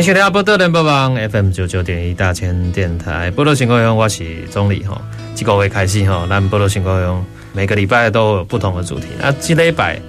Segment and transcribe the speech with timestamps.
[0.00, 3.30] 欢迎收听《宝岛联播网》FM 九九点一大千电台。
[3.32, 4.98] 宝岛新故乡，我是总理哈。
[5.36, 7.22] 这个月开始哈，咱宝岛新故乡
[7.52, 9.08] 每个礼拜都有不同的主题。
[9.20, 10.00] 啊，这礼拜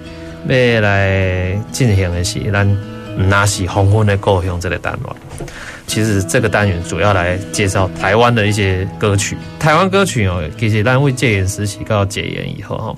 [0.47, 2.77] 要来进行的是咱
[3.17, 5.47] 那是黄昏的故乡这个单元。
[5.87, 9.35] 其实这个单元主要来介绍台湾的一些歌曲。
[9.59, 12.95] 台湾歌曲哦，其实咱为戒严时期到解严以后哈。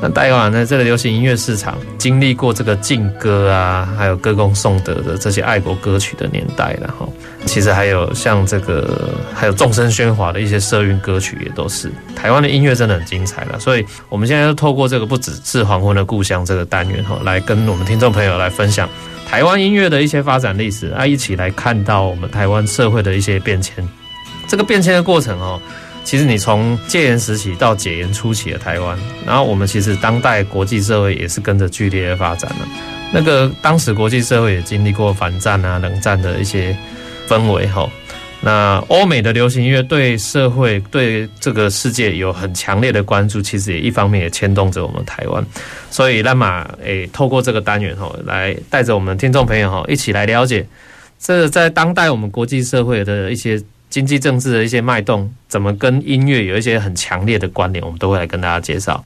[0.00, 7.10] 那台湾呢，这个流行音乐市场经历过这个禁歌啊，还有歌功颂德的这些爱国歌曲的年代，然后
[7.46, 13.58] 其实还有像这个还有众声喧哗的一些社运歌曲，也都是台湾的音乐真的很精彩了。
[13.58, 18.88] 所以我们现在就透过这个不只是黄昏的故乡这个单元哈，来跟我们听众朋友来分享
[19.26, 23.88] 台湾音乐的一些发展历史啊，一起来看到我们台湾社会的一些变迁。
[24.46, 25.58] 这个变迁的过程哦。
[26.04, 32.68] 其实你从戒严时期到解严初期的台湾，然后我们其实当代国际社会也是跟着剧烈的发展了。
[33.10, 36.76] 那个当时国际社会也经历过反战啊、冷战的一些
[37.26, 37.88] 氛围哈。
[38.42, 45.42] 那欧美的流行音乐对社会、对这个世界有很强烈的关注，其实也一方面也牵动着我们台湾。
[45.90, 50.66] 所以那么诶，透过这个单元哈，来带着我们听众朋友哈，一起来了解
[51.18, 53.58] 这在当代我们国际社会的一些。
[53.94, 59.04] 经济政治的一些脉动，怎么跟音乐有一些很强烈的关联，我们都会来跟大家介绍。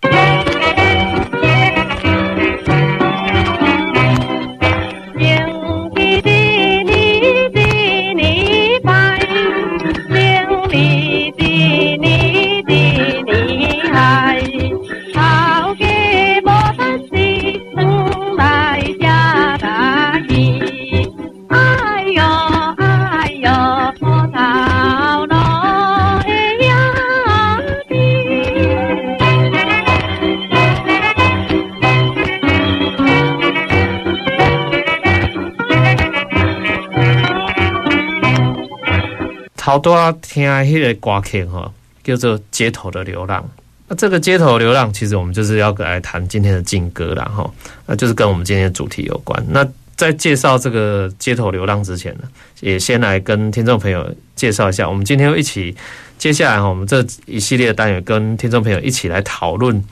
[39.69, 41.71] 好多，听迄个歌曲哈，
[42.03, 43.43] 叫做《街头的流浪》。
[43.87, 47.53] 那这个《街头流浪》，其实我们就是要来谈今天的禁歌了哈。
[47.85, 49.45] 那就是跟我们今天的主题有关。
[49.51, 49.63] 那
[49.95, 52.23] 在介绍这个《街头流浪》之前呢，
[52.61, 55.77] 也先来跟听众朋友介绍一下，我们今天一起
[56.17, 59.85] 接下来哈，我们这一系列的单元跟听众朋友一起来讨论。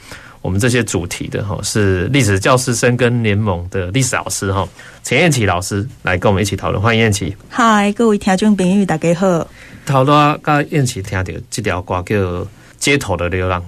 [0.47, 4.67] 我们这些主题的哈是历史教师生跟联盟的历史老师哈
[5.03, 7.35] 陈燕琪老师来跟我们一起讨论，欢迎燕琪。
[7.49, 9.45] 嗨，各位听众朋友，大家好。
[9.85, 12.15] 头多刚燕琪听到这条歌叫
[12.79, 13.61] 《街头的流浪》，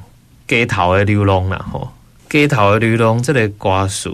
[0.46, 1.92] 街头的流浪啦哈，
[2.30, 4.08] 街头的流浪这个歌词，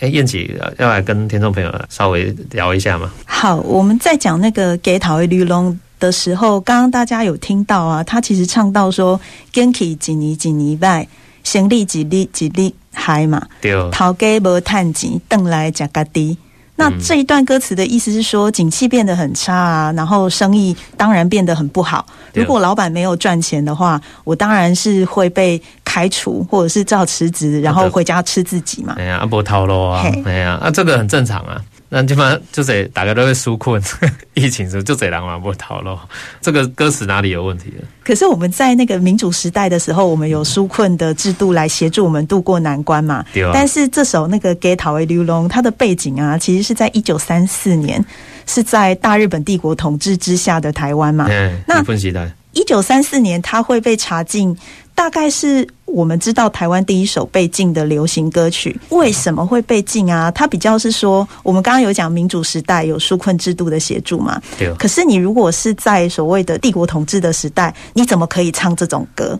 [0.00, 3.12] 哎，燕琪要来跟听众朋友稍微聊一下吗？
[3.26, 9.20] 好，我们在讲那个街头的流浪的时候，刚刚大家有听到啊，他其实唱到说，
[9.52, 11.06] 坚持几尼几尼拜。
[11.42, 13.46] 生利几利几利嗨嘛，
[13.90, 16.36] 头家无趁钱，邓来吃家己。
[16.74, 22.04] 那这一段歌词的意思是说，景气变得很差啊，然后生意当然变得很不好。
[22.32, 28.94] 如果老板没有赚钱的话，我当然是会被开除，或者是照辞职，然后回家吃自己嘛。
[28.98, 31.60] 哎呀，不套路啊，哎呀，啊，这个很正常啊。
[31.94, 33.80] 那基本上就是大家都会纾困，
[34.32, 36.00] 疫情时就这人嘛不逃咯。
[36.40, 37.84] 这个歌词哪里有问题了？
[38.02, 43.22] 可是我们在那个民主时代的时候，我们有纾困的制度来协助我们渡过难关嘛。
[43.34, 43.50] 对啊。
[43.52, 48.02] 但是这首那个《街头的流浪》，它的背景啊，其实是在一九三四年，
[48.46, 51.26] 是在大日本帝国统治之下的台湾嘛。
[51.28, 51.60] 嗯。
[51.68, 52.10] 那分析
[52.54, 54.56] 一九三四年，它会被查禁。
[54.94, 60.30] 大概是我们知道台湾第一首被禁的流行歌曲，为什么会被禁啊？
[60.30, 64.40] 它比较是说，我们刚刚有讲民主时代有纾困制度的协助嘛。
[64.58, 64.72] 对。
[64.74, 69.38] 可是你如果是在所谓的帝国统治的时代，你怎么可以唱这种歌？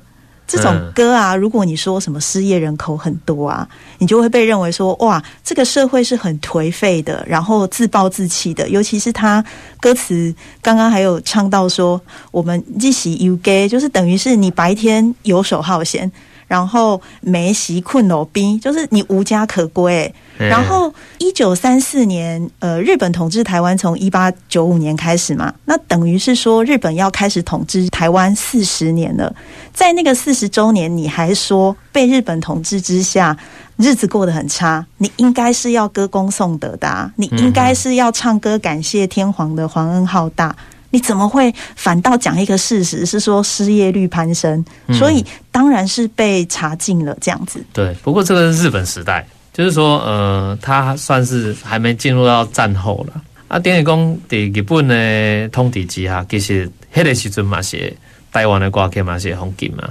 [0.53, 3.67] 这种歌啊，如果你说什么失业人口很多啊，
[3.97, 8.69] 你就会被认为说哇，这个社会是很颓废的，然后自暴自弃的。
[8.69, 9.43] 尤其是他
[9.81, 11.99] 歌词刚刚还有唱到说，
[12.31, 16.13] 我们日时有家，就是等于是你白天游手好闲，
[16.53, 20.15] 然后梅西困罗宾，就是你无家可归。
[20.37, 29.35] 然后一九三四年，呃，日本统治台湾从一八九五年开始嘛，那等于是说日本要开始统治台湾四十年了。
[29.73, 33.35] 在那个四十周年，你还说被日本统治之下
[33.79, 40.55] 日子过得很差，你应该是要歌功颂德的啊，你应该是要唱歌感谢天皇的皇恩浩大。
[40.93, 44.63] 你怎么会反倒讲一个事实是说失业率攀升？
[44.93, 47.65] 所以当然是被查禁了这样子。
[47.73, 53.23] 对，不过这个是日本时代，就是说，呃，他算是还没进入到战后了。
[53.49, 57.91] 啊，等于讲在日本的统治之下，其实那个时阵嘛是
[58.31, 59.89] 台湾的歌曲嘛是封禁嘛。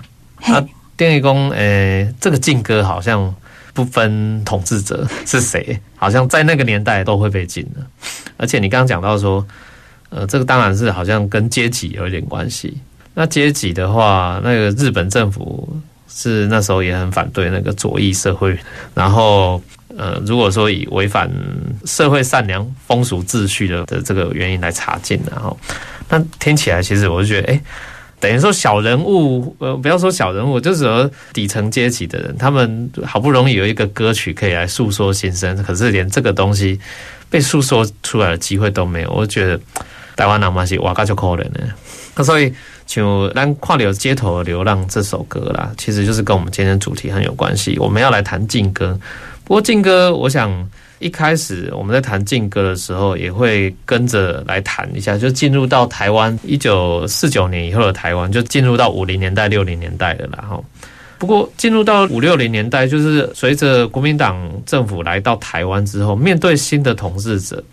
[0.53, 0.63] 啊，
[0.95, 3.33] 等于讲，诶，这个禁歌好像
[3.74, 7.83] 不分统治者是谁，好像在那个年代都会被禁的。
[8.38, 9.44] 而且你刚刚讲到说。
[10.12, 12.78] 呃，这个当然是好像跟阶级有一点关系。
[13.13, 15.68] 那阶级的话，那个日本政府
[16.10, 18.58] 是那时候也很反对那个左翼社会。
[18.94, 19.62] 然后，
[19.98, 21.30] 呃，如果说以违反
[21.86, 25.58] 社会善良风俗秩序的的这个原因来查禁，然后，
[26.08, 27.62] 那听起来其实我就觉得，哎，
[28.19, 36.80] 等于说小人物，呃，不要说小人物，就是说底层阶级的人，他们好不容易有一个歌曲可以来诉说心声，可是连这个东西
[37.30, 39.60] 被诉说出来的机会都没有，我觉得。
[40.16, 41.60] 台湾人嘛是哇，就可怜呢。
[42.16, 42.54] 那所以，
[42.86, 47.80] 就咱看到街头流浪这首歌啦，其实就是跟我们今天主题很有关系。
[47.80, 49.00] 我们要来谈禁歌，
[49.46, 50.52] 不过禁歌，我想
[51.00, 60.44] 一开始我们在谈禁歌的时候，也会跟着来谈一下，就进入到台湾一九四九年以后的台湾，就进入到五零年代、六零年代的啦。
[60.50, 60.62] 哈，
[61.18, 67.63] 不过进入到五六零年代，就是随着国民党政府来到台湾之后，面对新的统治者。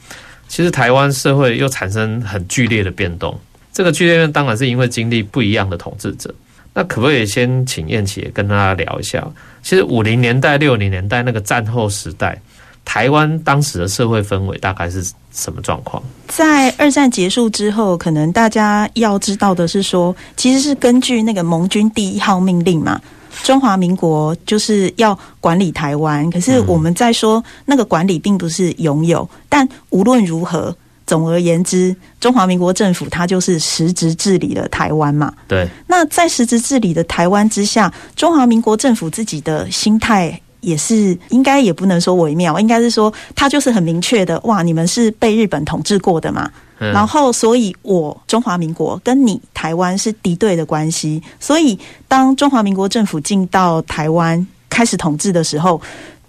[0.48, 3.38] 其实台湾社会又产生很剧烈的变动，
[3.72, 6.34] 这个剧烈当然是因为经历不一样的统治者。
[6.74, 9.26] 那可不可以先请燕琪跟大家聊一下？
[9.62, 12.40] 其实五零年代、六零年代那个战后时代，
[12.84, 16.00] 台湾当时的社会氛围大概是什么状况？
[16.28, 23.00] 在二战结束之后，可能大家要知道的是说，其实是根据那个盟军第一号命令嘛。
[23.42, 30.74] 中华民国就是要管理台湾，可是我们在说那个管理并不是拥有，但无论如何，
[31.06, 35.32] 总而言之，中华民国政府它就是实质治理了台湾嘛。
[35.46, 35.66] 对。
[35.86, 46.50] 那在实质治理的台湾之下，中华民国政府自己的心态也是应该也不能说微妙，应该是说他就是很明确的，哇，你们是被日本统治过的嘛。
[46.78, 51.22] 然后，所以我中华民国跟你台湾是敌对的关系。
[51.40, 55.80] 所以，当中华民国政府进到台湾开始统治的时候，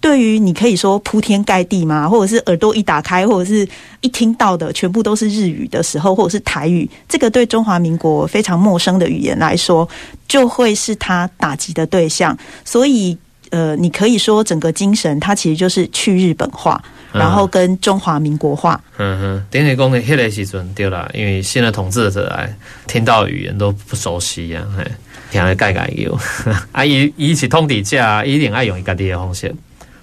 [0.01, 3.68] 对于你可以说铺天盖地嘛，或者是耳朵一打开，或者是
[4.01, 9.88] 一听到的全部都是日语的时候，或者是台语，这个对中华民国非常陌生的语言来说，
[10.28, 12.36] 就会是他打击的对象。
[12.63, 13.18] 所以，
[13.50, 16.81] 呃，你可以说整个精神，它其实就是去日本化。
[17.12, 22.56] 然后跟中华民国化，嗯哼，等于讲的迄个时阵对啦，因为新的统治者来
[22.86, 24.86] 听到语言都不熟悉呀，嘿，
[25.31, 26.16] 听来改改有，
[26.72, 29.51] 啊，伊伊是通底价，一定爱用一个地的风险，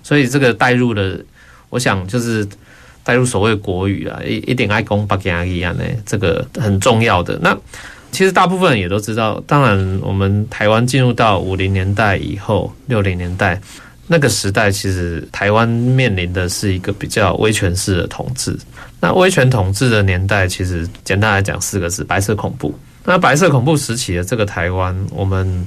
[0.03, 1.25] 所以这个带入的，
[1.71, 2.45] 我想就是
[3.05, 7.39] 带入所谓国语啊，一一定爱讲北京话一样的，这个很重要的。
[7.41, 7.57] 那
[8.17, 13.61] 其实大部分人也都知道，当然我们台湾进入到五零年代以后，六零年代。
[14.07, 18.57] 那个时代，其实台湾面临的是一个比较威权式的统治。
[19.01, 22.75] 那威权统治的年代，其实简单来讲四个字：白色恐怖。
[23.05, 25.67] 那白色恐怖时期的这个台湾，我们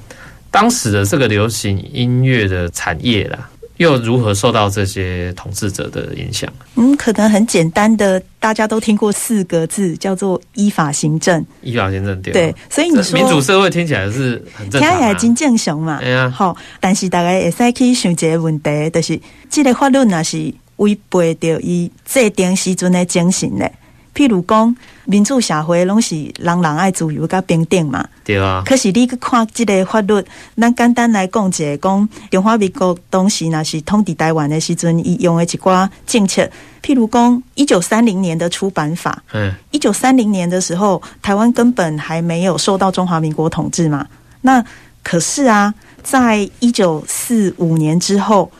[0.50, 3.48] 当时的这个流行音乐的产业啦。
[3.80, 6.52] 又如何受到这些统治者的影响？
[6.76, 11.46] 嗯，可能很简单的，大家都听过四个字，叫做依法行政。
[11.62, 12.34] 依法行政，对。
[12.34, 16.00] 对，所以你说民主社会听起来是很正常，啊，听起来真正常嘛。
[16.02, 19.18] 哎呀，好，但是大家会使去想一个问题，就是
[19.50, 23.72] 这个法律那是违背着伊制定时阵的精神嘞。
[24.20, 28.62] 譬如讲，民主社会拢是人人爱自由甲平等嘛，对啊。
[28.66, 30.22] 可是你去看这个法律，
[30.58, 36.44] 咱简单来讲一个，讲中华民国当时那是统治台湾的时阵，伊用的一寡政策，
[36.84, 44.06] 譬如讲一九三零年的出版法，嗯，一九三零年的时候，台湾根本还没有受到中华民国统治嘛。
[44.42, 44.62] 那
[45.02, 45.74] 可是啊，
[46.04, 48.52] 在一九四五年之后，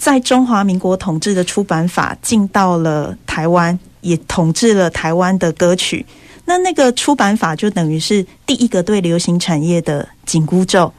[0.00, 3.78] 在中华民国统治的出版法进到了台湾。
[4.02, 6.06] 也统治了台湾的歌曲，
[6.46, 10.90] 那那个出版法就等于是第一个对流行产业的紧箍咒。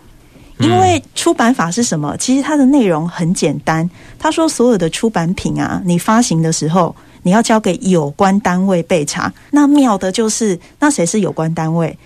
[0.60, 2.16] 因为出版法是什么？
[2.18, 3.90] 其实它的内容很简单。
[4.20, 9.34] 他说，所有的出版品啊，你发行的时候，你要交给有关单位备查。
[9.50, 11.98] 那妙的就是，那谁是有关单位？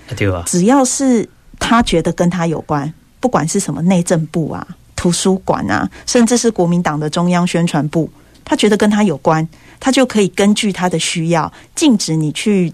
[0.45, 1.27] 只要是
[1.59, 2.89] 他觉得跟他有关。
[3.19, 8.09] 不管是什么内政部啊、图书馆啊，甚至是国民党的中央宣传部，
[8.43, 9.47] 他觉得跟他有关，
[9.79, 12.71] 他就可以根据他的需要禁止你去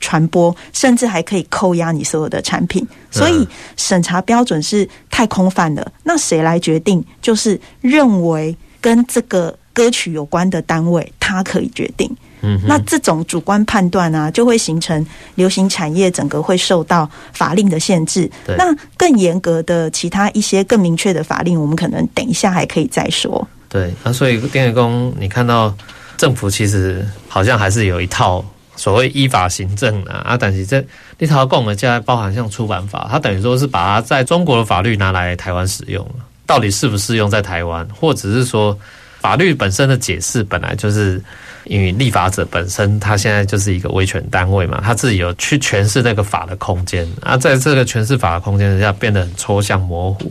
[0.00, 2.86] 传播，甚至还可以扣押你所有的产品。
[3.10, 5.92] 所以审查标准是太空泛了。
[6.02, 7.04] 那谁来决定？
[7.22, 12.14] 就是认为跟这个歌曲有关的单位，他可以决定。
[12.44, 15.04] 嗯，那这种主观判断啊，就会形成
[15.36, 18.30] 流行产业整个会受到法令的限制。
[18.46, 23.46] 那更严格的其他一些更明确的法令，我们可能等一下还可以再说。
[23.70, 25.74] 对，那所以电影工，你看到
[26.18, 28.44] 政府其实好像还是有一套
[28.76, 30.84] 所谓依法行政啊，啊，但是这
[31.18, 36.06] 那套共的在包含像出版法，它等于说是把它在中国的法律拿来台湾使用，
[36.44, 38.78] 到底适不适用在台湾，或者是说
[39.20, 41.22] 法律本身的解释本来就是。
[41.64, 50.30] 因为立法者本身，他现在就是一个威权单位嘛，他自己有去诠释那个法的空间啊，在这个诠释法的空间之下，变得很抽象模糊。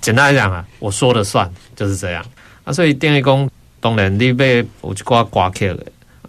[0.00, 2.24] 简单来讲啊，我说了算，就是这样
[2.64, 2.72] 啊。
[2.72, 3.48] 所以电力工
[3.80, 5.78] 当然你被我就挂挂起了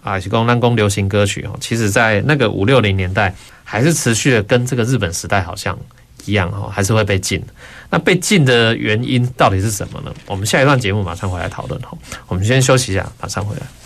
[0.02, 3.34] 啊，是讲南宫流行歌曲哦，其实在那个五六零年代，
[3.64, 5.76] 还是持续的跟这个日本时代好像
[6.24, 7.42] 一样哦，还是会被禁。
[7.90, 10.14] 那被禁的原因到底是什么呢？
[10.26, 11.96] 我们下一段节目马上回来讨论哈。
[12.28, 13.85] 我们先休息一下，马上回来。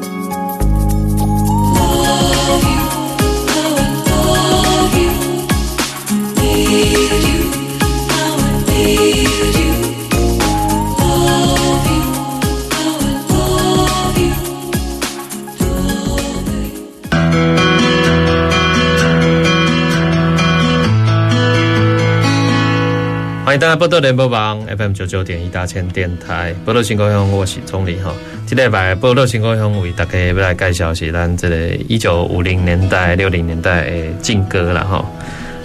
[23.51, 28.15] 欢迎大家波多联播网 FM 九九点一大千电台波多新故乡，我是宗理哈。
[28.45, 35.05] 今天把波多新故乡为大家要来介绍是咱这个一九五零年代、六零年代的禁歌了哈。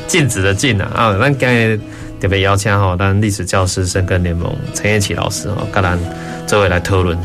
[0.08, 1.16] 禁止的禁啊啊！
[1.16, 1.78] 咱今日
[2.20, 5.96] 特别邀请哈，咱历史教师深耕联盟陈彦启老师哈，跟咱
[6.44, 7.16] 这位来讨论。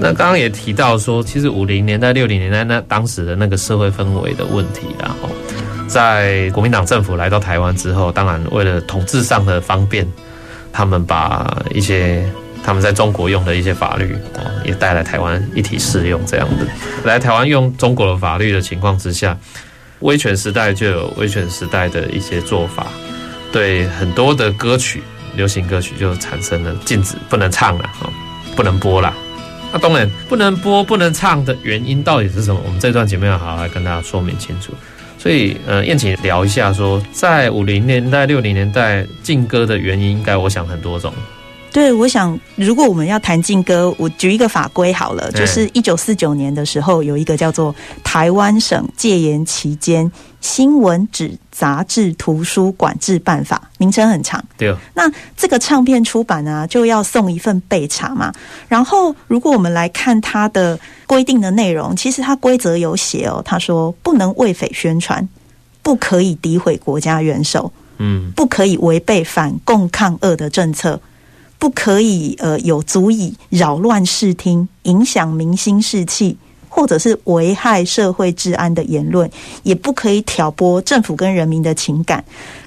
[0.00, 5.28] 那刚刚也提到说，其实五零年代、六零年代那当时的那个社会氛围的问题然后。
[5.92, 10.10] 在国民党政府来到台湾之后，当然为了统治上的方便，
[10.72, 12.26] 他们把一些
[12.64, 16.66] 他们在中国用的一些法律啊，也带来台湾一体适用这样的。
[17.04, 19.36] 来台湾用中国的法律的情况之下，
[20.00, 22.86] 威权时代就有威权时代的一些做法，
[23.52, 25.02] 对很多的歌曲、
[25.36, 28.08] 流行歌曲就产生了禁止，不能唱了啊，
[28.56, 29.12] 不能播了。
[29.70, 32.58] 那当然不能播、不能唱的原因到底是什么？
[32.64, 34.72] 我们这段节目要好好来跟大家说明清楚。
[35.22, 41.14] 所以，呃，燕姐聊一下说，在五零年代、六零年代禁歌的原因，应该我想很多种。
[41.72, 47.72] 对，我想如果我们要谈禁歌，我举一个法规好了，就是一九四九年的时候，有一个叫做
[48.04, 50.10] 《台湾省戒严期间
[50.40, 54.44] 新闻纸杂志图书管制办法》，名称很长。
[54.58, 54.74] 对。
[54.94, 58.32] 那这个唱片出版呢，就要送一份备查嘛。
[58.68, 60.78] 然后，如果我们来看它的。
[61.04, 63.42] 规定的内容，其实它规则有写哦。
[63.44, 65.28] 他说不能为匪宣传，
[65.82, 70.98] 不可以诋毁国家元首，嗯，不可以违背反共抗俄的政策，
[71.62, 76.36] 不可以呃有足以扰乱视听、影响民心士气，
[76.68, 79.30] 或者是危害社会治安的言论，
[79.62, 82.24] 也不可以挑拨政府跟人民的情感。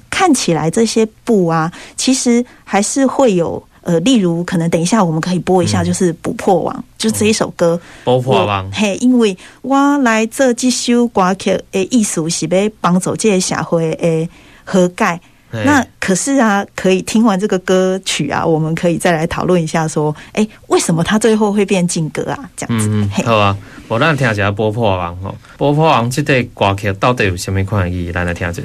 [0.08, 3.62] 看起来这些不啊，其实还是会有。
[3.82, 7.78] 呃，例如，可能等一下我们可以播一下，就是《不破网》，嗯，就这一首歌。
[8.02, 14.28] 不破网，嘿，因为我来这几首歌曲诶，意思是要帮助这个社会诶
[14.64, 15.20] 和解。
[15.50, 22.50] 那可是啊，可以听完这个歌曲啊，我们可以再来讨论一下，说，哎，为什么他最后会变禁歌啊？
[22.56, 22.88] 这样子。
[22.90, 23.56] 嗯，好啊，
[23.88, 28.12] 我让听一下《波破王》吼，《波破王》这个歌曲到底有什么款意义？
[28.12, 28.62] 来来听一下。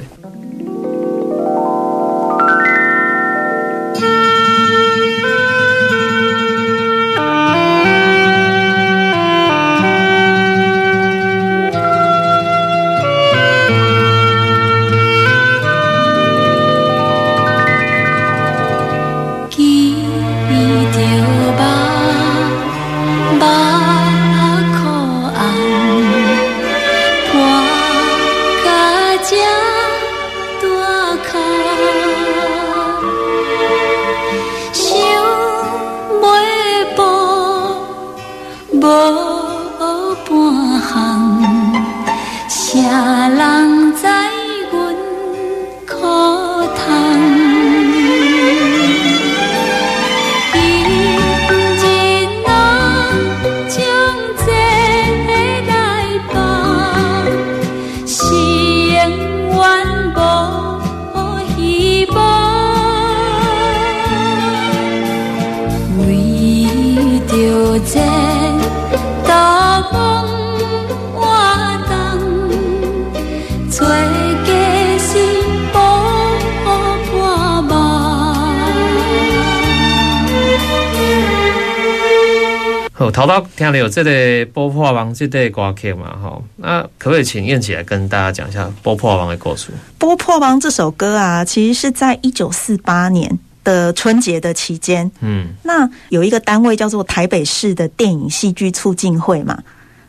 [83.12, 84.10] 陶陶听了有这个
[84.52, 86.16] 《波破王》这对歌曲嘛？
[86.20, 89.68] 哈，那可不可以请燕姐来跟大家讲一下《波破王》的故事？
[89.98, 99.62] 《波破王》这首歌啊，其实是在一九四八年的春节的期间，嗯，那有一个单位叫做台北市的电影戏剧促进会嘛。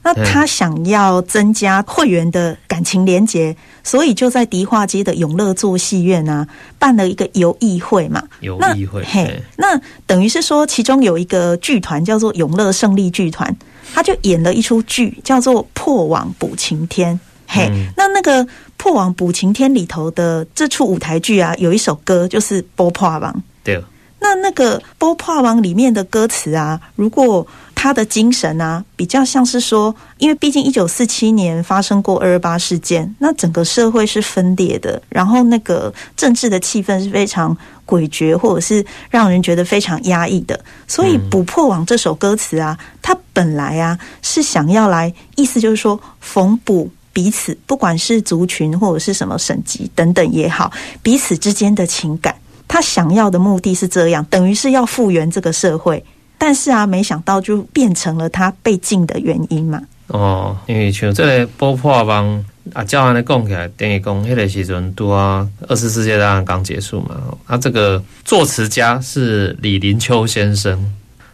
[0.03, 6.45] 那他想要增加会员的感情连结，所以就在迪化街的永乐座戏院啊，
[6.77, 8.22] 办了一个游艺会嘛。
[8.41, 13.55] 游艺会，嘿，那等于是说，其中有一个剧团叫做永乐胜利剧团，
[13.93, 17.15] 他就演了一出剧，叫做《破网捕晴天》。
[17.48, 18.43] 嘿，那那个
[18.75, 23.33] 《破网捕晴天》里头的这出舞台剧啊，有一首歌就是《波破网》。
[23.63, 23.81] 对。
[24.24, 40.58] 那那个《波破网》里面的歌词啊，如果他的精神啊，比较像是说，因为毕竟一九四七年发生过二二八事件，那整个社会是分裂的，然后那个政治的气氛是非常诡谲，或者是让人觉得非常压抑的。
[40.88, 52.34] 所以《补破网》这首歌词啊，它本来啊是想要来，意思就是说缝补彼此，不管是族群或者是什么省级等等也好，彼此之间的情感。
[52.74, 56.03] 他想要的目的是这样，等于是要复原这个社会。
[56.39, 59.79] 但是啊，没想到就变成了他被禁的原因嘛。
[60.07, 67.16] 哦，因为像这个波破帮啊，照安尼讲起来，等于讲迄个时阵拄啊，二次世界大战刚结束嘛。
[67.46, 70.83] 啊、这个作词家是李林秋先生，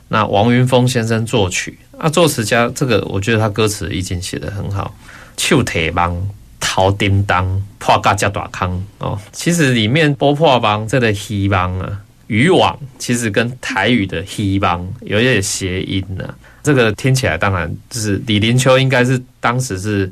[0.10, 1.80] 那王云峰先生作曲。
[1.98, 4.94] 啊，作词家这个，我觉得他歌词已经写得很好。
[5.38, 6.14] 手提网，
[6.60, 9.20] 头叮当，破甲加大坑哦。
[9.32, 12.02] 其实里面波破帮这个希望啊。
[12.28, 20.08] 渔网其实跟台语的希望有一点谐音呢，这个听起来当然就是李林秋应该是当时是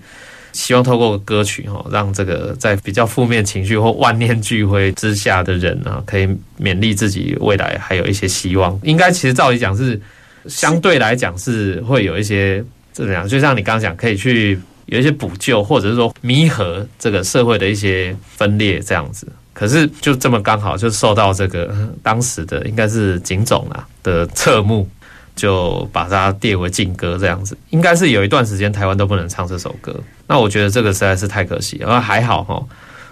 [0.51, 6.25] 希望透过歌曲哈，让这个在比较负面情绪或万念俱灰之下的人啊，可以
[6.59, 8.79] 勉励自己未来还有一些希望。
[8.81, 10.01] 应该其实照理讲是
[10.47, 19.27] 相对来讲是会有一些这样，就像你刚刚讲，可以去有一些补救，或者是说弥合这个社会的一些分裂这样子。
[19.53, 21.73] 可是就这么刚好就受到这个
[22.03, 24.87] 当时的应该是警总啊的侧目，
[25.35, 27.57] 就把它列为禁歌这样子。
[27.71, 29.95] 应该是有一段时间台湾都不能唱这首歌。
[30.27, 31.91] 那我觉得这个实在是太可惜了。
[31.91, 32.63] 而还好哈，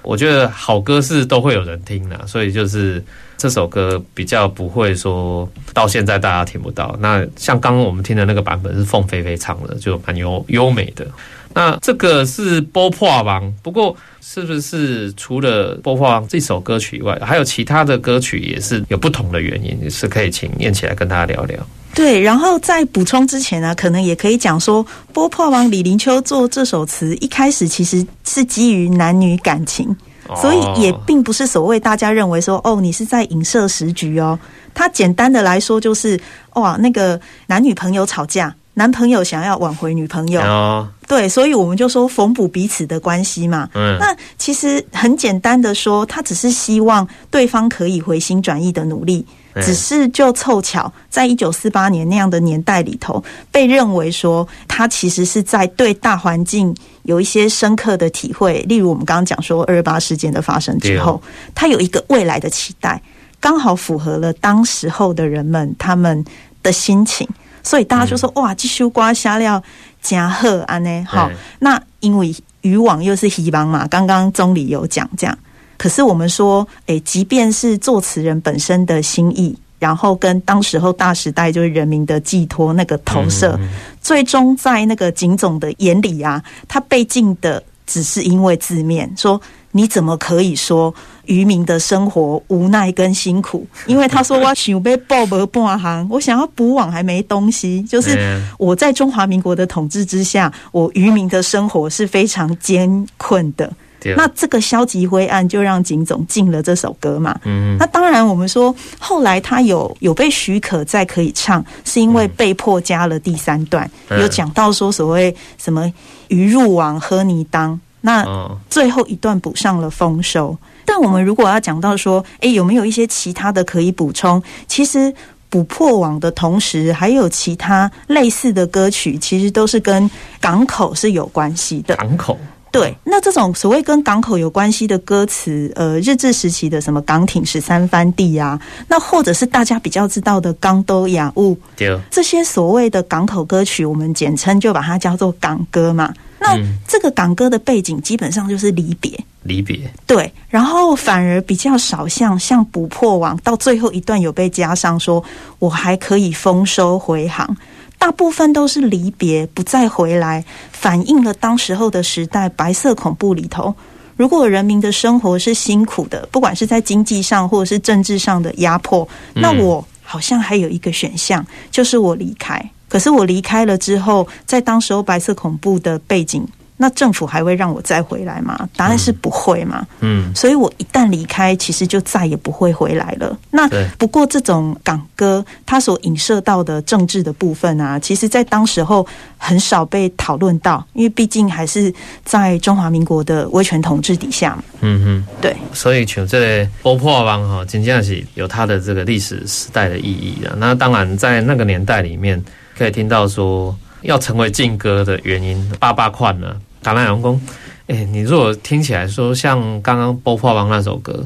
[0.04, 3.04] 我觉得好歌是都会有人听的，所以就是
[3.38, 6.96] 这首歌比较不会说到现在大家听不到。
[7.00, 11.08] 那像刚刚我们听的那个版本是凤飞飞唱的，就蛮优优美的。
[11.56, 21.58] 那这个是波破王，不过是不是除了波破王这首歌曲以外，还有其他的歌曲也是有不同的原因，是可以请念起来跟大家聊聊。
[21.94, 29.96] 对，然后在补充之前呢、啊，可能也可以讲说，波破王李林秋做这首词一开始其实是基于男女感情，
[30.36, 34.38] 所以也并不是所谓大家认为说哦，你是在影射时局哦。
[34.74, 36.20] 他简单的来说就是
[36.56, 38.54] 哇，那个男女朋友吵架。
[38.78, 43.70] 男朋友想要挽回女朋友，哦、对，所以我们就说缝补彼此的关系嘛。
[43.74, 58.60] 嗯，那其实很简单的说，他只是希望对方可以回心转意的努力，嗯、只是就凑巧在一九四八年那样的年代里头，被认为说他其实是在对大环境有一些深刻的体会。
[58.68, 61.22] 例如我们刚刚讲说二二八事件的发生之后，
[61.56, 63.02] 他有一个未来的期待，
[63.40, 66.22] 刚好符合了当时候的人们他们
[66.62, 67.26] 的心情。
[67.66, 69.62] 所以大家就说哇，这首歌写了
[70.02, 71.04] 真好安呢。
[71.06, 75.38] 好，那因为渔网又是希望嘛，刚刚钟理有讲这样。
[75.76, 83.60] 可是我们说，诶，即便是作词人本身的心意，然后跟当时候大时代就是人民的寄托那个投射，
[84.00, 89.42] 最终在那个警总的眼里啊，他被禁的只是因为字面说。
[89.78, 90.96] 你怎么可以说
[91.28, 93.66] 渔民的生活无奈跟辛苦？
[93.88, 97.82] 因为他说我想被捕无半行，我想要补网还没东西。
[97.84, 103.72] 就是我在中华民国的统治之下，我渔民的生活是非常艰困的。
[104.16, 107.36] 那这个消极灰暗就让警总进了这首歌嘛。
[107.44, 115.92] 嗯，那当然我们说后来他有有被许可再可以唱，是因为被迫加了第三段，有讲到说所谓什么
[116.28, 117.80] 鱼入网喝泥当。
[118.02, 118.24] 那
[118.70, 120.56] 最后一段补上了丰收，
[120.86, 124.42] 但我们如果要讲到说，诶，有没有一些其他的可以补充？
[124.68, 125.14] 其实
[125.50, 131.96] 补破网的同时，还有其他类似的歌曲，其实都是跟港口是有关系的。
[131.96, 132.38] 港口，
[132.76, 138.60] 对，那这种所谓跟港口有关系的歌词，呃，日治时期的什么港町十三番地啊，
[138.90, 146.14] 那或者是大家比较知道的港都雅物，对，这些所谓的港口歌曲，我们简称就把它叫做港歌嘛。
[146.38, 155.24] 那这个港歌的背景基本上就是离别，离别，对，然后反而比较少像像捕破网到最后一段有被加上说，
[155.60, 157.56] 我还可以丰收回航。
[157.98, 163.74] 大部分都是离别，不再回来，反映了当时候的时代白色恐怖里头。
[164.16, 172.64] 如果人民的生活是辛苦的，不管是在经济上或者是政治上的压迫，那我好像还有一个选项，就是我离开。
[172.88, 176.48] 可是我离开了之后，在当时候白色恐怖的背景。
[176.78, 178.68] 那政府还会让我再回来吗？
[178.76, 179.86] 答案是不会嘛。
[180.02, 183.38] 嗯，所以我一旦离开，其实就再也不会回来了。
[183.52, 189.08] 那不过这种港歌，它所影射到的政治的部分啊，其实在当时候
[189.38, 194.64] 很少被讨论到，因为毕竟还是在中华民国的威权统治底下嘛。
[194.82, 195.56] 嗯哼，对。
[195.74, 200.54] 所以像这个波破王哈，真正是有它的这个历史时代的意义的。
[200.58, 202.44] 那当然，在那个年代里面，
[202.78, 203.76] 可以听到说。
[204.02, 206.56] 要成为禁歌的原因，八八款呢？
[206.86, 207.42] 橄榄阳光，
[207.88, 211.26] 哎，你如果听起来说像刚刚《波破王》那首歌，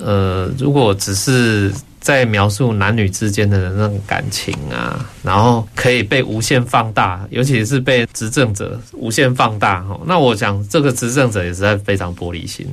[0.00, 1.72] 呃，如果只是。
[2.00, 9.84] 在描述男女之间的那种感情啊，然后可以被无限放大，尤其是被执政者无限放大。
[10.06, 12.66] 那我想这个执政者也实在非常玻璃心，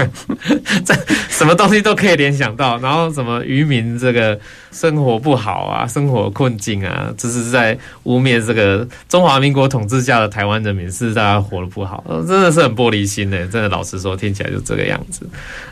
[0.84, 0.94] 这
[1.30, 4.38] 什么东西都可以联想到，然后什么渔民这个
[4.70, 13.38] 生活不好啊，生活困境啊，这是在污蔑这个中华民国统治下的台湾人民是大家活得不好，真的是很玻璃心的。
[13.48, 15.26] 真的，老实说，听起来就这个样子。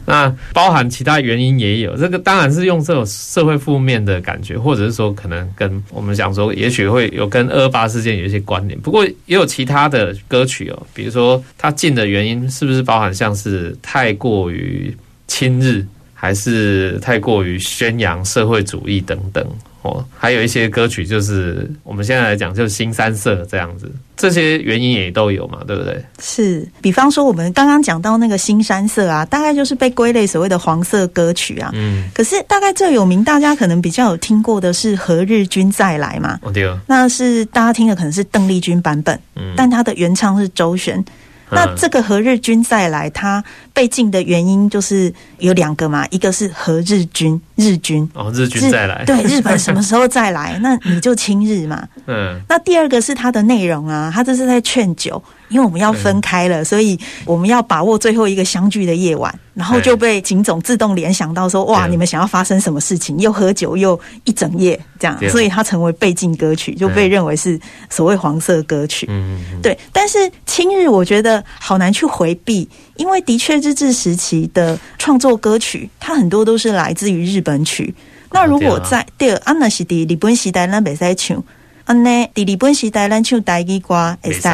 [0.05, 2.79] 那包含其他原因也有，这个当然是用。
[2.89, 8.81] 这种社会负面的感觉，或者是说，可能跟我们讲说，也许会有跟二二八事件有一些关联。
[8.81, 15.85] 不过，也有其他的歌曲哦，比如说它禁的原因，是不是包含像是太过于亲日，
[16.21, 19.47] 还是太过于宣扬社会主义等等？
[19.83, 26.05] 哦，还有一些歌曲，就是我们现在来讲，就是新三色这样子，这些原因也都有嘛，对不对？
[26.21, 31.71] 是，比方说我们刚刚讲到那个新三色啊，大概就是被归类所谓的黄色歌曲啊。
[31.75, 32.11] 嗯。
[32.13, 36.37] 可是大概最有名，大家可能比较有听过的是《何日君再来》嘛。
[36.43, 36.77] 哦，对哦。
[36.89, 41.03] 那是大家听的可能是邓丽君版本，嗯，但它的原唱是周璇。
[41.51, 43.43] 那这个何日君再来，他
[43.79, 50.59] 被禁的原因就是有两个嘛，一个是和日军，日军哦，日军再来，对，日本 什么时候再来？
[50.61, 51.87] 那你就亲日嘛。
[52.07, 55.23] 嗯，那第二个是它的内容啊，它这是在劝酒。
[55.49, 63.19] 因为我们要分开了，所以我们要把握最后一个相聚的夜晚，然后就被警总自动联想到说：哇，你们想要发生什么事情？
[63.19, 67.59] 又喝酒又一整夜这样，所以它成为背景歌曲，就被认为是
[67.89, 69.07] 所谓黄色歌曲。
[69.09, 69.77] 嗯，对。
[69.93, 77.95] 但是亲日，我觉得好难去回避，因为的确日治时期的创作歌曲，它很多都是来自于日本曲。
[78.31, 81.43] 那如果在对安那西的日本时代那边在唱。
[81.89, 84.47] 安呢，伫日本时代咱唱台语歌会使，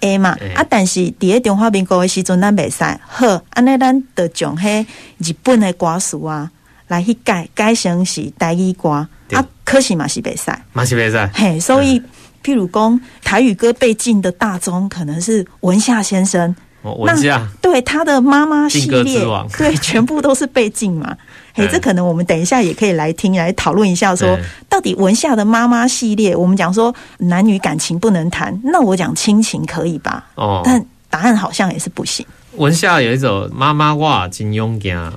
[0.00, 0.30] 会嘛？
[0.56, 2.82] 啊，但是伫咧中华民国的时阵咱袂使。
[3.06, 4.84] 好，安尼咱就将迄
[5.18, 6.50] 日本的歌词啊，
[6.88, 8.88] 来去改改成是台语歌。
[9.30, 11.30] 啊，可是嘛是袂使，嘛是袂使。
[11.32, 12.02] 嘿，所以
[12.42, 16.54] 譬如讲台语歌被禁的大宗，可能是文夏先生。
[16.82, 19.24] 文夏对他的妈妈系列，
[19.56, 21.16] 对，全部都是被禁嘛。
[21.54, 24.38] 嘿，这可能我们等一下也可以来听，来讨论一下，说
[24.68, 30.24] 到底文夏的妈妈系列，我们讲说男女感情不能谈，那我讲亲情可以吧？
[30.36, 32.24] 哦，但答案好像也是不行。
[32.56, 35.12] 文夏有一首《妈妈哇金庸家》，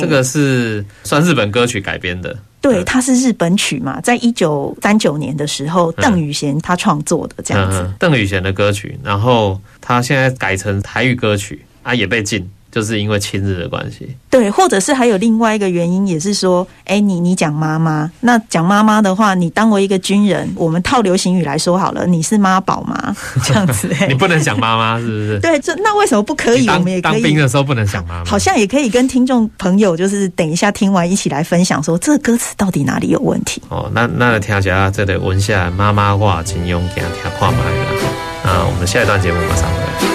[0.00, 2.36] 这个是算日本歌曲改编的。
[2.60, 7.90] 对，它是日本曲嘛，在一九三九年的时候，邓雨贤他创作的这样子。
[7.98, 12.46] 邓雨贤的歌曲，然后他现在改成台语歌曲啊，也被禁。
[12.70, 23.16] 就是因为亲日的关系，对，或者是还有另外一个原因，也是说，哎、欸，你你讲妈妈，那讲妈妈的话，你当为一个军人，我们套流行语来说好了，你是妈宝吗？
[23.44, 25.40] 这样子、欸，你不能讲妈妈，是不是？
[25.40, 26.68] 对，这那为什么不可以？
[26.68, 33.60] 我们也可以当兵的时候不能讲妈妈，好像也可以跟听众朋友，就是等一下听完一起来分享，说这个歌词到底哪里有问题？
[33.68, 37.86] 哦，那那听起来这得闻下妈妈话，请用给他听看麦了。
[38.44, 40.09] 那我们下一段节目马上回来。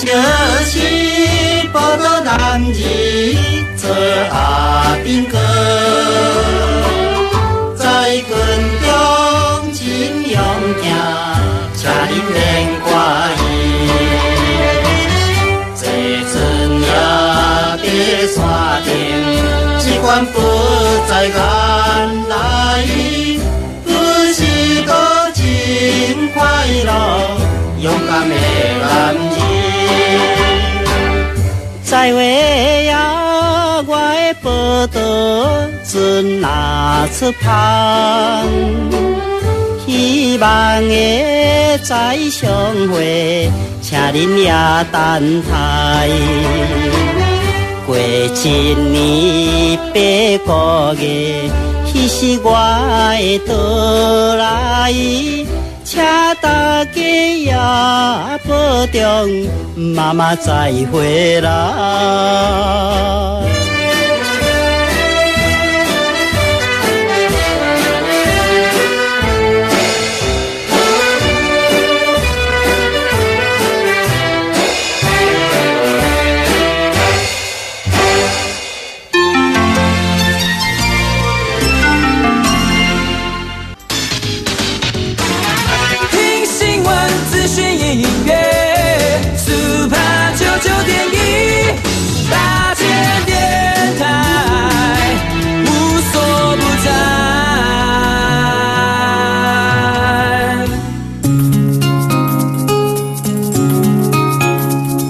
[0.00, 0.06] 就
[0.64, 0.80] 是
[1.74, 3.36] 报道南极
[3.76, 3.94] 做
[4.32, 5.36] 阿兵哥，
[7.76, 8.24] 在军
[8.80, 8.88] 中
[9.74, 9.82] 真
[10.30, 10.40] 勇
[10.82, 10.88] 敢，
[11.76, 12.40] 家里人
[12.82, 12.88] 挂
[13.36, 13.38] 意。
[15.76, 15.84] 这
[16.32, 16.32] 阵
[16.80, 16.90] 呀
[17.76, 17.84] 的
[18.34, 18.38] 山
[18.82, 18.88] 顶，
[19.80, 20.34] 只管不
[21.10, 21.38] 再敢
[22.30, 22.34] 来，
[23.84, 23.88] 不
[24.32, 24.38] 是
[24.80, 24.90] 个
[25.34, 25.44] 真
[26.32, 26.38] 快
[26.86, 26.88] 乐，
[27.80, 28.34] 勇敢的
[28.80, 29.39] 南。
[31.90, 35.00] 在为呀，我的报道
[35.84, 38.46] 准拿出旁，
[39.84, 40.48] 希望
[40.88, 42.48] 的再相
[42.92, 43.50] 会。
[43.82, 44.52] 请恁也
[44.92, 46.08] 等待，
[47.84, 48.48] 过一
[48.92, 49.76] 年
[50.46, 50.52] 八
[50.94, 51.50] 个月，
[51.92, 52.50] 彼时我
[53.18, 53.52] 会到
[54.36, 54.94] 来，
[55.90, 56.00] 请
[56.40, 57.52] 大家也
[58.48, 59.50] 保重，
[59.96, 61.50] 妈妈再回来。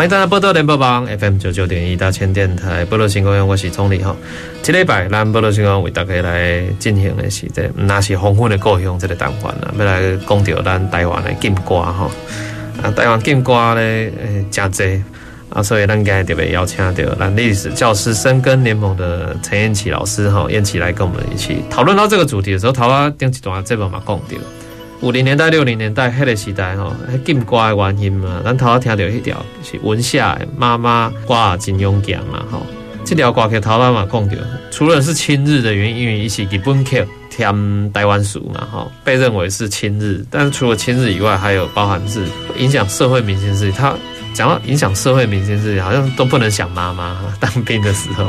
[0.00, 4.16] 欢迎大家报道联播网 FM 九九点一大千电台报道新故乡，我是宗澧哈。
[4.62, 12.10] 这礼拜咱报道新故乡为大家来进行的是这那是黄昏的故乡这个单元啦，要来讲到咱台湾的禁歌哈。
[12.82, 15.02] 啊，台湾禁歌呢，诶，真济
[15.50, 24.24] 啊，所以咱今日特别邀请到咱历史教师深耕联盟的陈燕琪老师哈，燕琪来跟我们一起讨论到这个主题的时候，头啊顶一段这本嘛讲到。
[25.02, 32.66] 五零年代、六零年代迄个时代吼，禁歌的原因嘛，咱头仔听到迄条是文夏的妈妈歌真勇敢嘛吼，
[33.04, 34.34] 这条歌曲头仔嘛讲到，
[34.70, 42.22] 除了是亲日的原因，因为伊是日本曲添台湾俗嘛吼，被认为是亲日，但是除了亲日以外，还有包含是
[42.58, 43.80] 影响社会民心事情。
[43.80, 43.94] 他
[44.34, 48.26] 讲到影响社会民心事情，好像都不能想妈妈当兵的时候。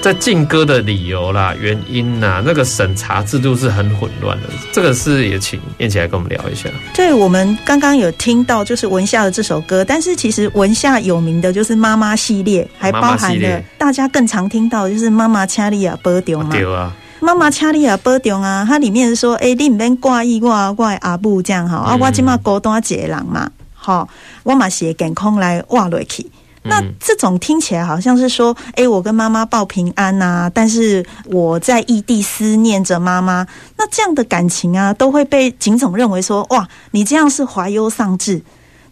[0.00, 4.48] 在禁歌的理由啦、原因呐，那个审查制度是很混乱的。
[4.72, 6.70] 这个是也请燕姐来跟我们聊一下。
[6.94, 16.50] 对，我们刚刚有听到就是文夏的这首歌，但是其实文夏有名的就是妈妈系列，还包含了大家更常听到的就是妈妈请你啊保重嘛。
[16.52, 24.08] 对啊，妈妈请你啊保重啊，它里面是说，哎、欸，你唔免挂意我，我阿母这样哈，啊，我今嘛孤单一个人嘛，好，
[24.44, 26.24] 我嘛是健康来活落去。
[26.68, 33.46] 那这种听起来好像是说，哎，我跟妈妈报平安呐、啊，但是我在异地思念着妈妈。
[33.76, 38.42] 那这样的感情啊，都会被警总认为说，哇，你这样是怀忧丧志。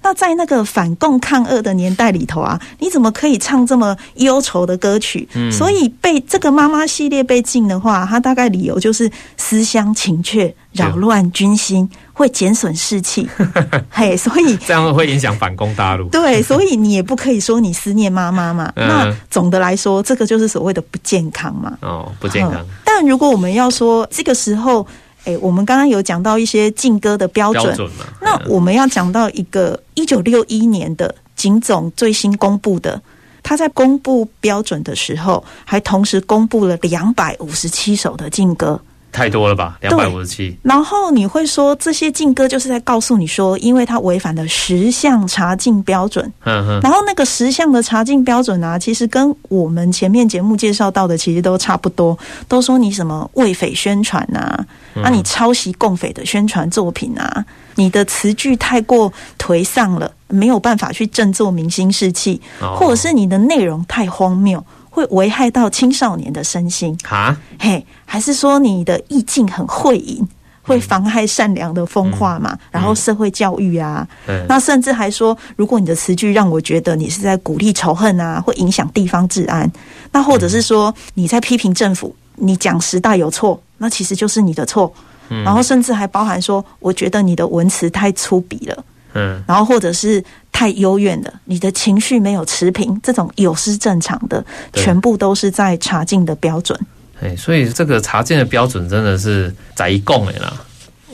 [0.03, 5.29] 那在那个反共抗俄的年代里头啊，你怎么可以唱这么忧愁的歌曲？
[5.35, 11.91] 嗯，所以被这个妈妈系列被禁的话，它大概理由就是思乡情切，扰乱军心。
[12.17, 13.29] 会减损士气，
[13.93, 16.09] 嘿，所以这样会影响反攻大陆。
[16.09, 18.73] 对，所以你也不可以说你思念妈妈嘛。
[18.77, 21.77] 嗯、那总的来说，这个就是所谓的不健康嘛。
[21.83, 22.65] 哦，不健康。
[22.87, 24.87] 但如果我们要说这个时候，
[25.27, 32.99] 哎，我们刚刚有讲到一些禁歌的标准，标准嘛，那我们要讲到一个一九六一年的警总最新公布的，
[33.43, 38.81] 他在公布标准的时候，还同时公布了两百五十七首的禁歌。
[39.17, 40.55] 太多了吧，两百五十七。
[40.63, 46.31] 然后你会说这些禁歌就是在告诉你说，因为它违反了十项查禁标准。
[46.45, 46.81] 嗯哼。
[46.83, 54.63] 然后那个十项的查禁标准啊，其实跟我们前面节目介绍到的其实都差不多，都说你什么为匪宣传啊，
[55.03, 57.43] 啊你抄袭共匪的宣传作品啊，
[57.77, 64.63] 你的词句太过颓丧了，没有办法去振作民心士气，或者是你的内容太荒谬。
[64.97, 67.37] 会危害到青少年的身心啊？
[67.59, 70.27] 嘿，还是说你的意境很会淫，
[70.63, 72.55] 会妨害善良的风化嘛？
[72.55, 79.71] 嗯、然后社会教育啊，嗯、那甚至还说，如果你的词句让我觉得你是在鼓励仇恨啊，会影响地方治安，
[80.13, 84.91] 那或者是说你在批评政府，你讲时代有错，那其实就是你的错。
[85.29, 88.85] 嗯、然后甚至还包含说，我觉得你的文词太粗鄙了。
[89.17, 96.79] 嗯，然后或者是太幽怨的，你的情绪没有持平，这种有失正常的，全部都是在查禁的标准。
[97.23, 100.53] 哎，所以这个查禁的标准真的是在一共哎啦。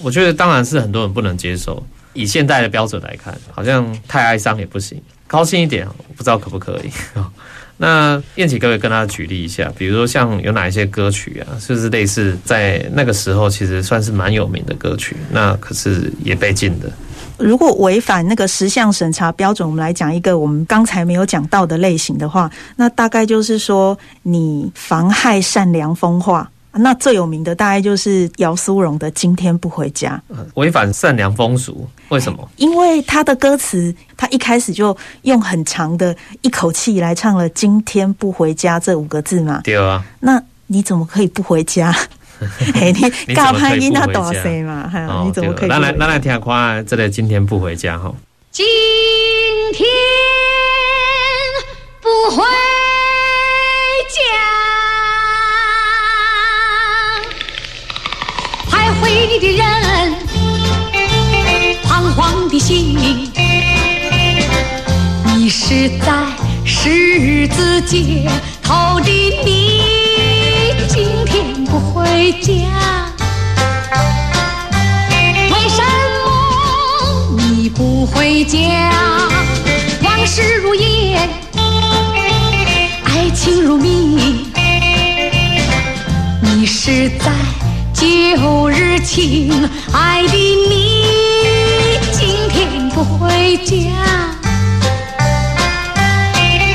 [0.03, 1.81] 我觉得当然是很多人不能接受。
[2.15, 6.91] 以现代的标准来看，好像太哀伤也不行，高兴一点，我不知道可不可以。
[7.79, 9.73] 那燕琪可不可以跟他举例一下？
[9.79, 16.93] 比如说像有哪一些歌曲啊，是不是类似在那个时候其实算是蛮有名的歌曲，那可是也被禁的？
[17.39, 26.49] 如果违反那个十项审查标准，我们来讲一个我们刚才没有讲到的类型的话，那大概就是说你妨害善良风化。
[26.75, 30.19] 那最有名的大概就是姚苏蓉的《今天不回家》，
[30.55, 32.49] 违反善良风俗，为什么？
[32.57, 39.61] 因为他的歌词，他一开始就用很长的一口气来唱了“今天不回家”这五个字嘛。
[39.63, 40.03] 对啊。
[40.21, 41.95] 那你怎么可以不回家？
[43.27, 44.33] 你告潘音那多少
[44.65, 44.91] 嘛？
[45.25, 45.69] 你怎么可以？
[45.69, 48.13] 那来，那来听看这个“今天不回家”哈。
[48.51, 48.65] 今
[49.73, 49.87] 天
[52.01, 52.43] 不回
[54.09, 54.23] 家。
[59.05, 59.65] 你的人，
[61.85, 62.99] 彷徨的心，
[65.37, 66.07] 你是在
[66.65, 68.29] 十字街
[68.63, 69.11] 头的
[69.45, 70.02] 你，
[71.73, 72.53] 不回家，
[75.51, 75.83] 为什
[77.33, 78.59] 么你不回家？
[80.03, 81.27] 往事如烟，
[83.05, 84.45] 爱情如蜜，
[86.43, 87.33] 你是在。
[87.95, 89.51] 旧日情
[89.93, 91.05] 爱的你，
[92.13, 93.75] 今天不回家，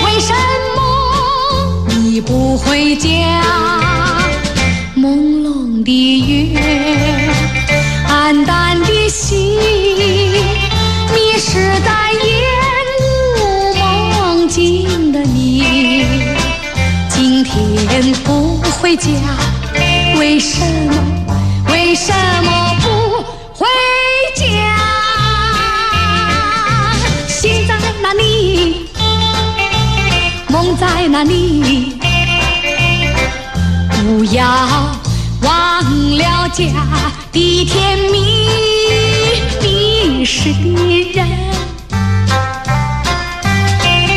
[0.03, 0.33] 为什
[0.75, 3.86] 么你不回家？
[5.87, 6.59] 的月，
[8.09, 9.57] 黯淡的心，
[11.13, 12.27] 迷失在烟
[12.99, 13.73] 雾
[14.11, 16.05] 梦境的你，
[17.07, 19.07] 今天不回家，
[20.19, 20.93] 为什么？
[21.71, 22.11] 为什
[22.43, 23.23] 么不
[23.53, 23.65] 回
[24.35, 24.43] 家？
[27.29, 28.89] 心在哪里？
[30.49, 31.97] 梦在哪里？
[33.89, 34.43] 不要
[35.41, 36.65] 忘了家
[37.31, 38.17] 的甜蜜，
[39.61, 40.67] 迷失的
[41.13, 41.27] 人。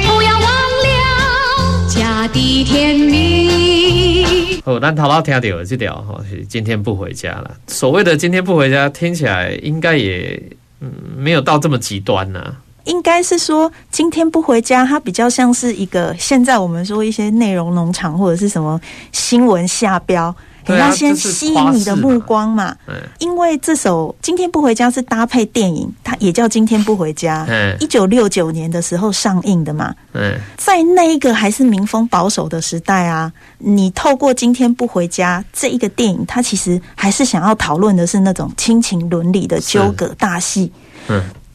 [0.07, 4.61] 不要忘了家的甜蜜。
[4.65, 7.57] 哦，咱头老听到的这条哈，是今天不回家了。
[7.67, 10.43] 所谓的今天不回家，听起来应该也
[10.81, 12.57] 嗯没有到这么极端呐、啊。
[12.85, 18.81] 应该是说今天不回家，它比较像是一个现在我们说一些内容农场或者是什么
[19.13, 20.35] 新闻下标。
[20.67, 22.77] 你要先吸引你的目光嘛，
[23.19, 27.47] 因为这首《今天不回家》是搭配电影，它也叫《今天不回家》，
[27.81, 29.95] 一九六九年的时候上映的嘛。
[30.57, 40.71] 在那一个还是民风保守的时代啊，你透过《今天不回家》这一个电影，它其实还是想要讨论的是那种亲情伦理的纠葛大戏。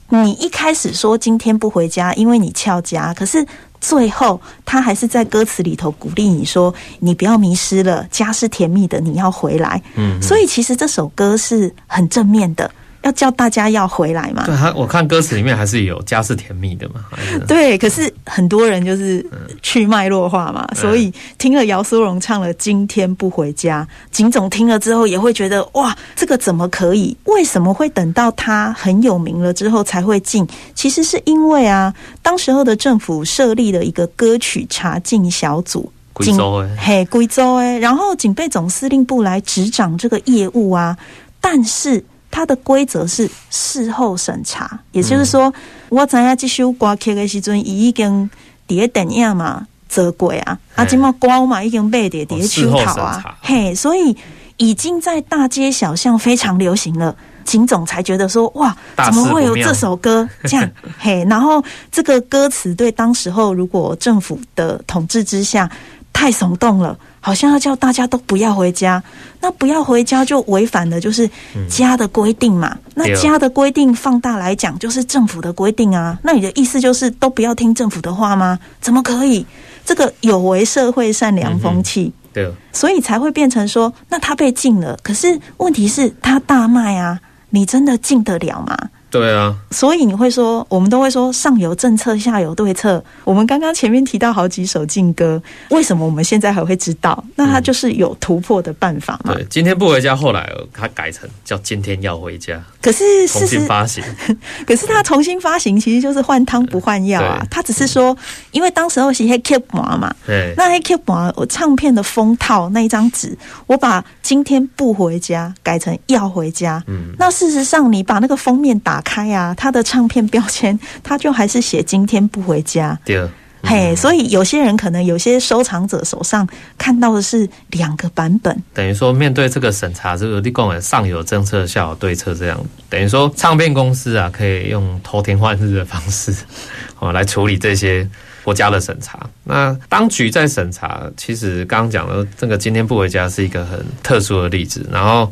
[0.09, 3.45] 你一开始说今天不回家，因为你翘家，可是。
[3.79, 12.69] 最后，他还是在歌词里头鼓励你说：“你不要迷失了，家是甜蜜的，你要回来。”嗯，所以其实这首歌是很正面的。
[13.03, 14.43] 要叫大家要回来嘛？
[14.47, 17.05] 对，他我看歌词里面还是有家是甜蜜的嘛。
[17.47, 19.23] 对，可是很多人就是
[19.65, 23.83] 去脉络化嘛，嗯、所以听了姚苏蓉唱了《今天不回家》，
[24.15, 27.17] 警总听了之后也会觉得哇，这个怎么可以？
[27.23, 30.47] 为什么会等到他很有名了之后才会进？
[30.75, 31.91] 其实是因为啊，
[32.21, 40.95] 当时候的政府设立了一个歌曲查禁小组，贵州哎，嘿，贵州哎，然后警备总司令部来执掌这个业务啊，
[41.41, 42.05] 但是。
[42.31, 45.53] 它的规则是事后审查，也就是说，
[45.87, 48.29] 我知影这首歌曲的时阵，已经
[48.67, 54.15] 伫咧电影嘛做过啊，啊，今嘛歌嘛已经卖伫伫咧手头啊，嘿，所以
[54.57, 57.15] 已经在大街小巷非常流行了。
[57.45, 60.69] 秦总才觉得说，哇，怎么会有这首歌这样？
[60.97, 65.69] 嘿，然后这个歌词对当时候如果政府的统治之下
[66.11, 66.97] 太耸动了。
[67.25, 69.01] 好像要叫大家都不要回家，
[69.41, 71.27] 那不要回家就违反了就是
[71.67, 72.69] 家的规定嘛。
[72.71, 76.19] 嗯、那家的规定放大来讲就是政府的规定啊。
[76.21, 78.59] 那你的意思就是都不要听政府的话吗？
[78.79, 79.43] 怎么可以？
[79.83, 82.03] 这个有违社会善良风气。
[82.03, 84.95] 嗯、对，所以才会变成说，那他被禁了。
[85.01, 87.19] 可是问题是他大卖啊，
[87.49, 88.77] 你真的禁得了吗？
[89.15, 93.01] 对啊，所以你会说，我们都会说上有政策，下有对策。
[93.23, 97.23] 我们刚刚前面提到好几首劲歌，为什么我们现在还会知道？
[97.37, 99.33] 那它就是有突破的办法嘛。
[99.33, 102.61] 对，今天不回家，后来它改成叫今天要回家。
[102.81, 104.03] 可是重新发行，
[104.67, 107.41] 可是它重新发行其实就是换汤不换药啊。
[107.49, 108.15] 它只是说，
[108.51, 110.99] 因为当时候是黑 keep 嘛，对，那黑 keep
[111.35, 116.83] 我唱片的封套那一张纸，我把今天不回家改成要回家。
[116.87, 122.99] 嗯，那事实上你把那个封面打开啊，他的唱片标签， 他就还是写今天不回家。
[123.05, 123.21] 对，
[123.63, 126.45] 嘿，嗯、所以有些人可能有些收藏者手上
[126.77, 128.63] 看到的是两个版本。
[128.73, 136.35] 等于说，面对这个审查，这个立功上有政策，下有对策，这样等于说，唱片公司啊，可以用偷天换日的方式
[136.99, 138.07] 哦来处理这些
[138.43, 139.19] 国家的审查。
[139.43, 144.87] 那当局在审查，其实刚刚讲的这个今天不回家是一个很特殊的例子。
[144.91, 145.31] 然后，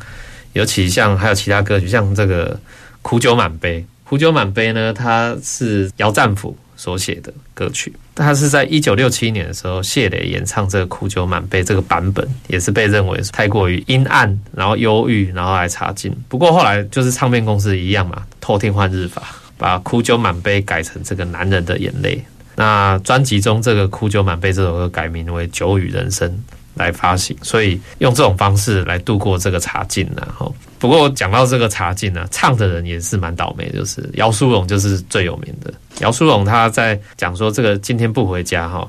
[0.53, 2.57] 尤其像还有其他歌曲，像这个。
[3.04, 4.91] 苦酒满杯，苦酒满杯呢？
[4.91, 16.12] 它是姚战甫所写的歌曲，他是在一九六七年的时候，谢磊演唱这个苦酒满杯这个版本，也是被认为太过于阴暗，然后忧郁，然后来查禁。
[16.28, 19.22] 不过后来就是唱片公司一样嘛，偷天换日法，
[19.58, 22.24] 把苦酒满杯改成这个男人的眼泪。
[22.56, 26.43] 那专辑中这个苦酒满杯这首歌改名为酒与人生。
[26.76, 30.28] 来发行，所以用这种方式来度过这个茶禁呢。
[30.38, 35.74] 哈，不过讲到这个茶禁呢，唱的人也是蛮倒霉，就是姚苏蓉就是最有名的。
[35.99, 38.88] 姚苏蓉他在讲说这个今天不回家哈，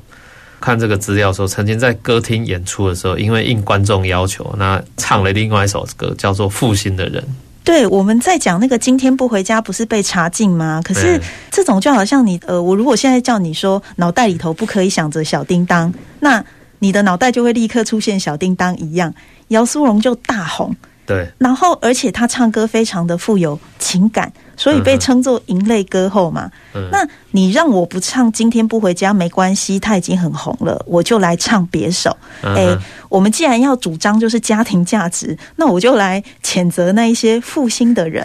[0.61, 7.23] 看这个资料说，曾经在歌厅演出的时候，因为应观众要求，那唱了另外一首歌叫做《负心的人》。
[7.63, 10.81] 对，我们在讲那个今天不回家，不是被查禁吗？
[10.83, 11.21] 可是
[11.51, 16.43] 这种就好像你呃，我如果现在叫你说脑袋里头不可以想着小叮当，那。
[16.85, 19.15] 你的脑袋就会立刻出现小叮当一样，
[19.49, 20.77] 姚苏荣就大红。
[21.07, 24.31] 对，然后而且他唱歌非常的富有情感。
[24.57, 26.51] 所以被称作银泪歌后嘛。
[26.75, 32.11] 嗯、那你让我不唱今天不回家没关系，他已经很红了，我就来唱别首。
[32.43, 32.79] 哎、嗯，
[33.09, 38.25] 我们既然要主张就是家庭价值，那我就来谴责那一些负心的人。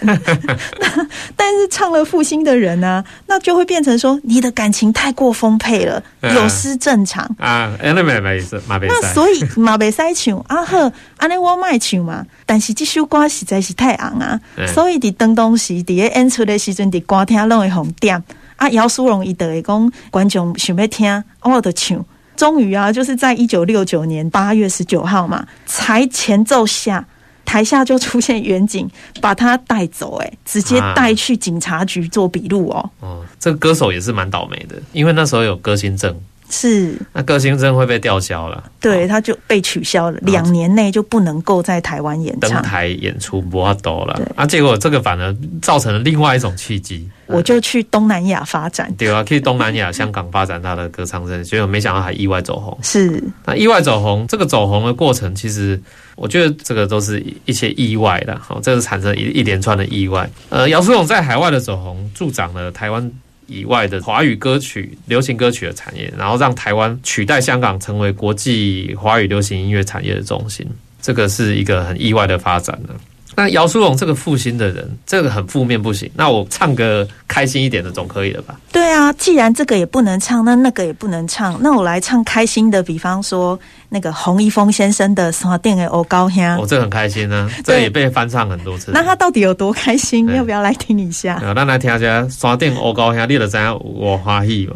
[1.36, 7.71] 但是唱了负心的人呢、啊，那就会变成说你的感情太过丰沛了，嗯、有失正常啊。
[7.82, 12.26] 那没没意思，那所以马北塞唱啊呵，安尼我卖唱嘛。
[12.45, 15.93] 但是这首歌实在是太红啊，嗯、所以的登东西的。
[15.93, 18.22] 演出的时阵，伫歌厅拢会红点
[18.55, 18.67] 啊。
[18.70, 22.03] 姚苏荣伊就会讲，观众想要听，我就唱。
[22.36, 27.05] 终于啊，就是在一九六九年八月十九号嘛，才前奏下，
[27.43, 28.89] 台下就出现远景
[29.20, 32.89] 把他带走，哎，直接带去警察局做笔录哦。
[33.01, 36.15] 哦，这个歌手也是蛮倒霉的，因为那时候有歌星证。
[36.50, 44.20] 是，那歌星证会被吊销了，对，他就被取消了，两年内就不能够在台湾演唱，登台演出不要多了。
[44.36, 52.78] 啊，结果这个反而造成了另外一种契机，我就去东南亚发展，对啊，去东南亚、香港发展他的歌唱生涯，结果没想到还意外走红。
[52.82, 55.80] 是，那意外走红，这个走红的过程，其实
[56.16, 60.30] 我觉得这个都是一些意外的，好，这是产生一一连串的意外。
[60.50, 63.12] 呃，姚苏蓉在海外的走红，助长了台湾。
[63.50, 70.66] 以外的华语歌曲、流行歌曲的产业，然后让台湾取代香港成为国际华语流行音乐产业的中心，
[71.02, 72.93] 这个是一个很意外的发展呢。
[73.36, 76.09] 那姚苏蓉这个负心的人，这个很负面不行。
[76.15, 78.59] 那我唱个开心一点的总可以了吧？
[78.71, 83.57] 对啊，既然这个也不能唱，那那个也不能唱，那我来唱开心的，比方说
[83.89, 86.43] 那个洪一峰先生的《山顶的欧高兄》。
[86.61, 88.91] 哦，这很开心啊，这个、也被翻唱很多次。
[88.93, 90.27] 那他到底有多开心？
[90.36, 91.39] 要不要来听一下？
[91.39, 94.75] 好，那来听一下《山顶欧高香》，你就知道我欢喜嘛。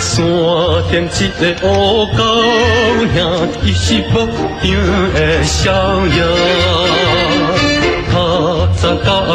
[0.00, 0.24] 山
[0.90, 2.18] 顶一个乌狗
[3.14, 3.16] 兄，
[3.64, 4.14] 伊是牧
[4.62, 4.68] 羊
[5.14, 5.72] 的少
[6.06, 6.16] 爷，
[8.10, 8.14] 他
[8.76, 8.82] 早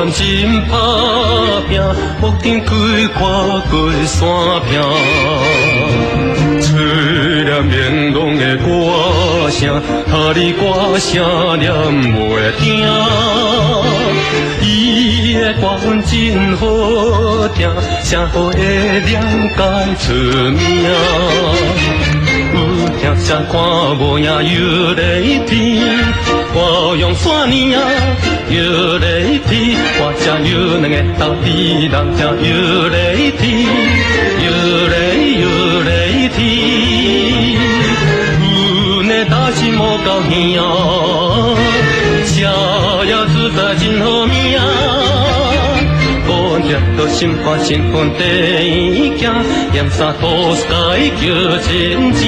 [0.02, 0.24] 到暗真
[0.68, 0.74] 打
[1.70, 1.80] 拼，
[2.20, 2.70] 牧场开
[3.20, 3.22] 挂
[3.70, 3.72] 过
[4.08, 4.18] 山
[4.66, 4.72] 坪，
[6.60, 8.68] 吹了绵浓的歌
[9.52, 9.80] 声，
[10.10, 12.62] 他的歌声念袂停。
[14.64, 16.66] 伊的歌声真好
[17.50, 17.70] 听，
[18.04, 19.10] 声好会了
[19.56, 19.60] 解
[20.00, 20.14] 出
[20.50, 20.60] 名。
[22.54, 22.58] 有
[23.00, 23.54] 听声看
[23.98, 25.02] 无影又在
[25.46, 25.52] 天，
[26.54, 27.72] 我用山岭
[28.50, 29.06] 又在
[29.48, 31.46] 天，我这有两个大地
[31.88, 32.48] 人家又
[32.90, 32.96] 在
[33.38, 33.42] 天，
[34.46, 34.48] 又
[34.90, 34.94] 在
[35.42, 35.44] 又
[35.84, 35.90] 在
[36.36, 36.40] 天，
[38.42, 38.50] 有
[39.04, 40.32] 那大心莫高兴，
[42.26, 42.40] 家
[43.06, 44.32] 呀自在真好命。
[47.12, 48.24] 心花新婚第
[48.96, 49.30] 一件，
[49.74, 50.72] 盐沙土斯盖
[51.20, 51.22] 叫
[51.68, 51.70] 真
[52.14, 52.22] 正。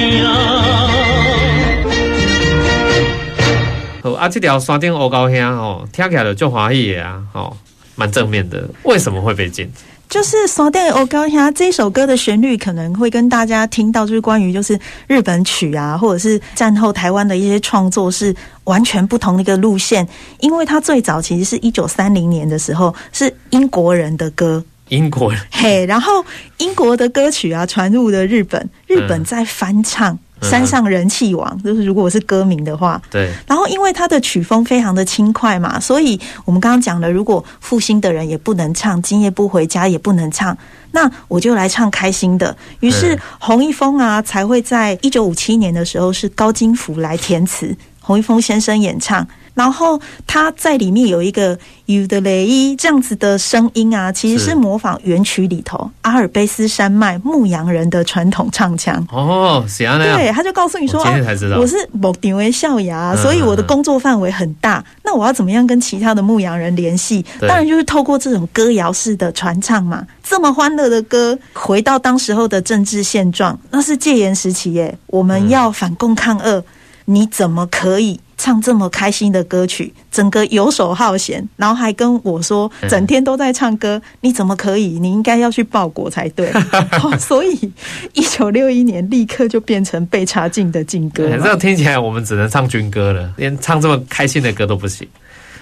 [4.04, 7.56] 好啊，这条山顶黑高兄哦，听起来就足欢喜的啊，哦，
[7.94, 8.68] 蛮正面的。
[8.82, 9.66] 为什么会被禁？
[10.10, 20.06] 就是《山顶的黑狗兄》这首歌的旋律可能会跟大家听到，就是关于就是日本曲啊，或者是战后台湾的一些创作是完全不同的一个路线。
[20.40, 24.62] 因为它最早其实是一九三零年的时候，是英国人的歌。
[24.90, 26.22] 英国人嘿，然后
[26.58, 30.18] 英国的歌曲啊传入了日本，日本在翻唱。
[30.44, 33.30] 山上人气王，就是如果我是歌名的话，对。
[33.46, 40.56] 然后因为他的曲风非常的轻快嘛，所以我们刚刚讲了，如果负心的人也不能唱，今夜不回家也不能唱，
[40.92, 42.56] 那我就来唱开心的。
[42.80, 49.26] 于是洪一峰啊，才会在一九五七年的时候是高金福来填词，洪一峰先生演唱。
[49.54, 59.06] 然后他在里面有一个尤德雷伊这样子的声音啊，其实是模仿原曲里头阿尔卑斯山脉牧羊人的传统唱腔。
[59.12, 64.78] 哦，是啊，对，他就告诉你说，我今天才知道，我是牧场的少爷，所以我的工作范围很大。
[64.78, 67.24] 嗯、那我要怎么样跟其他的牧羊人联系？
[67.40, 70.04] 当然就是透过这种歌谣式的传唱嘛。
[70.22, 76.64] 这么欢乐的歌，回到当时候的政治现状，那是戒严时期耶，我们要反共抗俄，嗯、
[77.04, 78.18] 你怎么可以？
[78.36, 84.98] 唱这么开心的歌曲，整个游手好闲，然后还跟我说整天都在唱歌，你怎么可以？
[84.98, 86.50] 你应该要去报国才对。
[87.02, 87.72] 哦、所以
[88.12, 91.28] 一九六一年立刻就变成被查禁的禁歌。
[91.28, 95.06] 这样听起来，我们只能唱军歌了，连唱这么开心的歌都不行，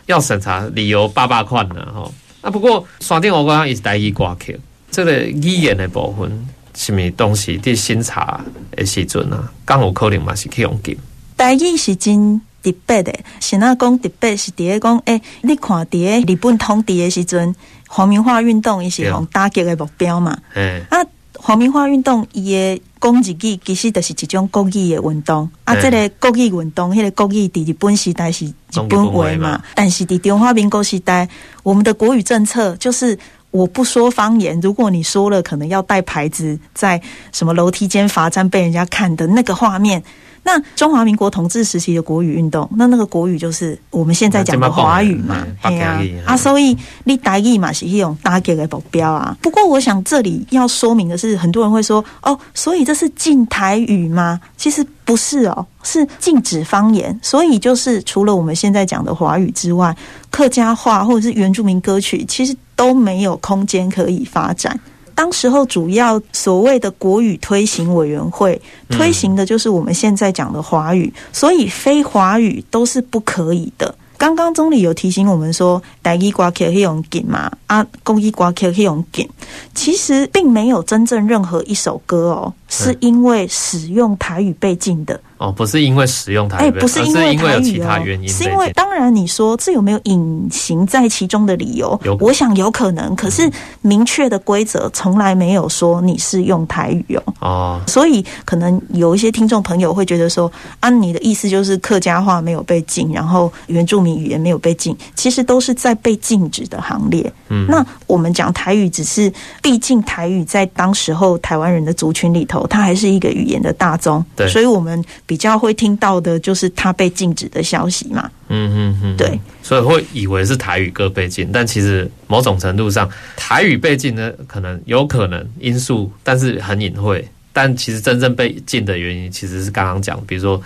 [0.07, 1.87] 要审查理由八八款呢。
[1.95, 2.11] 哈，
[2.41, 4.59] 啊，不过山顶我刚刚也是台语歌曲，
[4.91, 8.41] 这个语言的部分，什么东西在审查
[8.75, 10.97] 的时阵啊，刚有可能嘛是去用禁。
[11.37, 12.41] 台语是真。
[12.62, 17.54] 特别的，是那讲特别是伫个讲，诶，你看伫个日本统治的时阵，
[17.88, 20.38] 皇民化运动伊是互打击的目标嘛？
[20.54, 20.98] 嗯，啊，
[21.38, 25.50] 皇民化运动伊的讲日语其实就是一种国语的运动。
[25.64, 28.52] 啊，这个国语运动，迄个国语伫日本时代是日
[28.88, 29.60] 本话嘛？
[29.74, 31.28] 但是伫中华民国时代，
[31.64, 33.18] 我们的国语政策就是
[33.50, 37.02] 我不说方言，如果你说了，可能要带牌子在
[37.32, 40.02] 什么楼梯间罚站被人家看的那个画面。
[40.45, 49.36] 那中华民国统治时期的国语运动，那那个国语就是我们现在讲的华语嘛，对啊，啊，所以你台语嘛是一种打击的目标啊。
[49.40, 54.40] 不过我想这里要说明的是，很多人会说哦，所以这是禁台语吗？
[54.57, 57.18] 其实不是哦，是禁止方言。
[57.22, 59.97] 所以就是除了我们现在讲的华语之外，
[60.30, 64.78] 客家话或者是原住民歌曲，其实都没有空间可以发展。
[65.14, 73.94] 当时候主要所谓的国语推行委员会推行的就是我们现在讲的华语，所以非华语都是不可以的。
[74.18, 77.50] 刚刚总理有提醒我们说，台语歌曲可以用紧嘛？
[77.66, 79.28] 啊，国语歌曲可以用紧。
[79.74, 85.18] 其实并没有真正任何一首歌哦，是因为使用台语被禁的。
[85.37, 92.01] 哦，不是因为使用台语，哎，不是因为台语哦，是因为有其他原因，是因为当然你说这有没有隐形在其中的理由？
[92.05, 93.14] 有，我想有可能。
[93.16, 93.51] 可是
[93.81, 97.35] 明确的规则从来没有说你是用台语哦。
[97.41, 107.31] 哦，所以可能有一些听众朋友会觉得说，按、啊、你的意思就是客家话没有被禁，然后原住民语言没有被禁，其实都是在被禁止的行列。
[107.49, 114.24] 嗯，那我们讲台语，只是毕竟台语在当时候台湾人的族群里头，它还是一个语言的大宗。
[114.36, 114.92] 对，所以我们。
[115.26, 130.60] 比较会听到的就是它被禁止的消息嘛，嗯嗯嗯，对，所以会以为是台语歌被禁，但其实某种程度上，台语被禁呢，可能有可能因素，但是很隐晦，但其实真正被禁的原因，其实是刚刚讲，比如说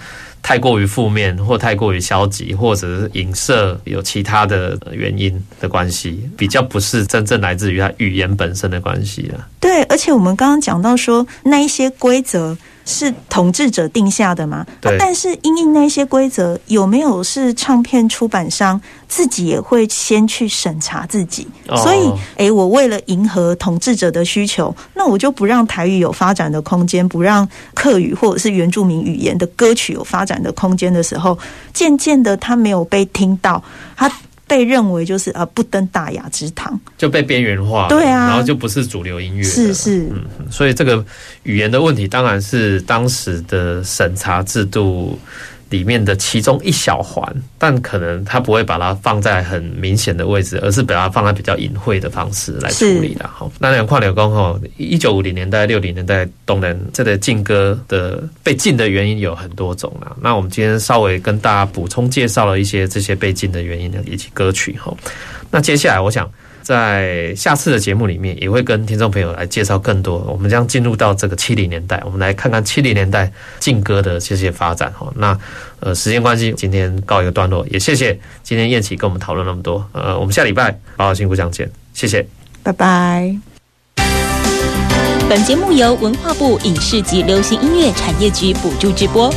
[0.47, 9.45] 太过于负面，或太过于消极，或者是影射有其他的原因的关系，比较不是真正来自于他语言本身的关系了。
[9.59, 12.57] 对，而且我们刚刚讲到说那一些规则。
[12.87, 14.65] 是统治者定下的吗？
[14.81, 21.47] 但是因应那些规则，有没有是唱片出版商自己也会先去审查自己？
[21.69, 31.37] 哦、所以，诶，我为了迎合统治者的需求，那我就不让台语有发展的空间，不让客语或者是原住民语言的歌曲有发展的空间的时候，
[31.75, 33.63] 渐渐的，他没有被听到，
[33.97, 34.11] 他。
[34.47, 41.05] 被认为就是呃不登大雅之堂，就被边缘化，对啊，然后就不是主流音乐，是是，嗯，所以这个
[41.43, 45.19] 语言的问题当然是当时的审查制度
[45.69, 47.25] 里面的其中一小环，
[47.59, 53.29] 但可能他不会把它放在很明显的位置，而是把它放在比较隐晦的方式来处理的。
[53.29, 60.17] 好，那两块柳工吼，一九五零年代、六零年代，当然这个禁歌的被禁的原因有很多种啦。
[60.21, 64.77] 那我们今天稍微跟大家补充介绍了一些这些被禁的原因以及歌曲。
[64.79, 64.95] 哈，
[65.51, 66.31] 那接下来我想
[66.67, 70.19] 在下次的节目里面，也会跟听众朋友来介绍更多。
[70.29, 74.93] 我们将进入到这个七零年代，我们来看看七零年代劲歌的这些发展。
[74.99, 75.39] 哈，那
[75.79, 79.89] 呃，时间关系，今天告一个段落，也谢谢今天燕琪跟我们讨论那么多。
[79.93, 82.27] 呃，我们下礼拜好好幸福相见，谢谢，
[82.65, 83.33] 拜拜。
[85.29, 89.33] 本节目由文化部影视及流行音乐产业局补助直播。